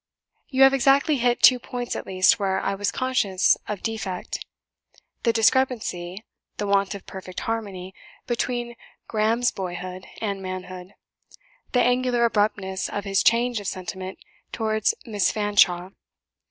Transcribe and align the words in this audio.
You 0.49 0.63
have 0.63 0.73
exactly 0.73 1.17
hit 1.17 1.43
two 1.43 1.59
points 1.59 1.95
at 1.95 2.07
least 2.07 2.39
where 2.39 2.59
I 2.59 2.73
was 2.73 2.91
conscious 2.91 3.55
of 3.67 3.83
defect; 3.83 4.43
the 5.21 5.31
discrepancy, 5.31 6.25
the 6.57 6.65
want 6.65 6.95
of 6.95 7.05
perfect 7.05 7.41
harmony, 7.41 7.93
between 8.25 8.75
Graham's 9.07 9.51
boyhood 9.51 10.07
and 10.19 10.41
manhood, 10.41 10.95
the 11.73 11.83
angular 11.83 12.25
abruptness 12.25 12.89
of 12.89 13.03
his 13.03 13.21
change 13.21 13.59
of 13.59 13.67
sentiment 13.67 14.17
towards 14.51 14.95
Miss 15.05 15.31
Fanshawe. 15.31 15.91